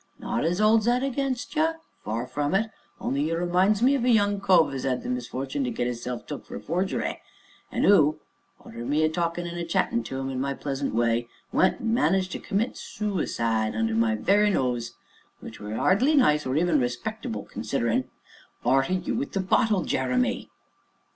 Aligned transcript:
Not 0.17 0.43
as 0.45 0.59
I 0.59 0.63
'olds 0.65 0.85
that 0.85 1.03
again' 1.03 1.35
you 1.55 1.73
far 2.03 2.25
from 2.25 2.55
it, 2.55 2.71
only 2.99 3.21
you 3.21 3.37
reminds 3.37 3.83
me 3.83 3.93
of 3.93 4.03
a 4.03 4.09
young 4.09 4.39
cove 4.41 4.73
as 4.73 4.83
'ad 4.83 5.03
the 5.03 5.09
misfort'n 5.09 5.63
to 5.63 5.69
get 5.69 5.85
'isself 5.85 6.25
took 6.25 6.43
for 6.43 6.59
forgery, 6.59 7.21
and 7.71 7.85
who 7.85 8.19
arter 8.65 8.83
me 8.83 9.03
a 9.03 9.09
talkin' 9.09 9.45
and 9.45 9.59
a 9.59 9.63
chattin' 9.63 10.01
to 10.05 10.19
'im 10.19 10.31
in 10.31 10.41
my 10.41 10.55
pleasant 10.55 10.95
way 10.95 11.27
went 11.51 11.81
and 11.81 11.93
managed 11.93 12.31
to 12.31 12.39
commit 12.39 12.77
sooicide 12.77 13.75
under 13.75 13.93
my 13.93 14.15
very 14.15 14.49
nose 14.49 14.95
which 15.39 15.59
were 15.59 15.75
'ardly 15.75 16.15
nice, 16.15 16.47
or 16.47 16.55
even 16.57 16.79
respectable, 16.79 17.45
considerin' 17.45 18.09
(arter 18.65 18.93
you 18.93 19.13
wi' 19.15 19.25
the 19.31 19.39
bottle, 19.39 19.83
Jeremy!)" 19.85 20.49